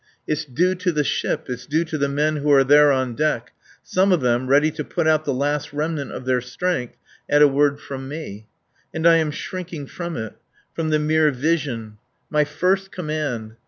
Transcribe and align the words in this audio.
It's 0.25 0.45
due 0.45 0.73
to 0.73 0.91
the 0.91 1.03
ship, 1.03 1.45
it's 1.47 1.67
due 1.67 1.85
to 1.85 1.95
the 1.95 2.09
men 2.09 2.37
who 2.37 2.51
are 2.51 2.63
there 2.63 2.91
on 2.91 3.13
deck 3.13 3.51
some 3.83 4.11
of 4.11 4.19
them, 4.21 4.47
ready 4.47 4.71
to 4.71 4.83
put 4.83 5.05
out 5.07 5.25
the 5.25 5.31
last 5.35 5.73
remnant 5.73 6.11
of 6.11 6.25
their 6.25 6.41
strength 6.41 6.97
at 7.29 7.43
a 7.43 7.47
word 7.47 7.79
from 7.79 8.07
me. 8.07 8.47
And 8.95 9.05
I 9.05 9.17
am 9.17 9.29
shrinking 9.29 9.85
from 9.85 10.17
it. 10.17 10.33
From 10.73 10.89
the 10.89 10.97
mere 10.97 11.29
vision. 11.29 11.99
My 12.31 12.45
first 12.45 12.91
command. 12.91 13.57